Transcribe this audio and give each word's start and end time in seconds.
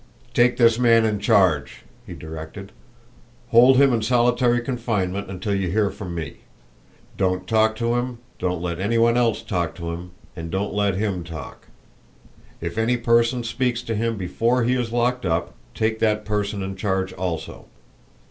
"Take 0.33 0.57
this 0.57 0.79
man 0.79 1.05
in 1.05 1.19
charge," 1.19 1.83
he 2.07 2.15
directed. 2.15 2.71
"Hold 3.49 3.77
him 3.77 3.93
in 3.93 4.01
solitary 4.01 4.59
confinement 4.59 5.29
until 5.29 5.53
you 5.53 5.69
hear 5.69 5.91
from 5.91 6.15
me. 6.15 6.37
Don't 7.17 7.45
talk 7.45 7.75
to 7.75 7.93
him, 7.93 8.17
don't 8.39 8.63
let 8.63 8.79
any 8.79 8.97
one 8.97 9.15
else 9.15 9.43
talk 9.43 9.75
to 9.75 9.91
him, 9.91 10.09
and 10.35 10.49
don't 10.49 10.73
let 10.73 10.95
him 10.95 11.23
talk. 11.23 11.67
If 12.61 12.79
any 12.79 12.97
person 12.97 13.43
speaks 13.43 13.83
to 13.83 13.93
him 13.95 14.17
before 14.17 14.63
he 14.63 14.73
is 14.73 14.91
locked 14.91 15.23
up, 15.23 15.53
take 15.75 15.99
that 15.99 16.25
person 16.25 16.63
in 16.63 16.75
charge 16.75 17.13
also. 17.13 17.67